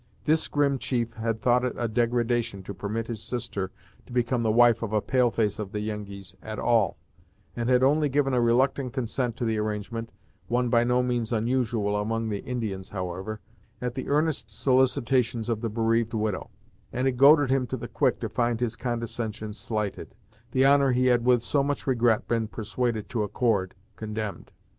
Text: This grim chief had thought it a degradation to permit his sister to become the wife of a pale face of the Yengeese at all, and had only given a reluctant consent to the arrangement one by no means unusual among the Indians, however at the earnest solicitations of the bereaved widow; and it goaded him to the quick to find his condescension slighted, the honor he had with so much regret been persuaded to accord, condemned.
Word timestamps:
This 0.25 0.47
grim 0.47 0.79
chief 0.79 1.13
had 1.13 1.39
thought 1.39 1.63
it 1.63 1.75
a 1.77 1.87
degradation 1.87 2.63
to 2.63 2.73
permit 2.73 3.05
his 3.05 3.21
sister 3.21 3.69
to 4.07 4.11
become 4.11 4.41
the 4.41 4.49
wife 4.51 4.81
of 4.81 4.93
a 4.93 4.99
pale 4.99 5.29
face 5.29 5.59
of 5.59 5.73
the 5.73 5.79
Yengeese 5.79 6.33
at 6.41 6.57
all, 6.57 6.97
and 7.55 7.69
had 7.69 7.83
only 7.83 8.09
given 8.09 8.33
a 8.33 8.41
reluctant 8.41 8.93
consent 8.93 9.35
to 9.37 9.45
the 9.45 9.59
arrangement 9.59 10.09
one 10.47 10.69
by 10.69 10.83
no 10.83 11.03
means 11.03 11.31
unusual 11.31 11.95
among 11.95 12.29
the 12.29 12.39
Indians, 12.39 12.89
however 12.89 13.41
at 13.79 13.93
the 13.93 14.09
earnest 14.09 14.49
solicitations 14.49 15.49
of 15.49 15.61
the 15.61 15.69
bereaved 15.69 16.15
widow; 16.15 16.49
and 16.91 17.07
it 17.07 17.11
goaded 17.11 17.51
him 17.51 17.67
to 17.67 17.77
the 17.77 17.87
quick 17.87 18.19
to 18.21 18.27
find 18.27 18.59
his 18.59 18.75
condescension 18.75 19.53
slighted, 19.53 20.15
the 20.51 20.65
honor 20.65 20.93
he 20.93 21.05
had 21.05 21.25
with 21.25 21.43
so 21.43 21.61
much 21.63 21.85
regret 21.85 22.27
been 22.27 22.47
persuaded 22.47 23.07
to 23.07 23.21
accord, 23.21 23.75
condemned. 23.97 24.51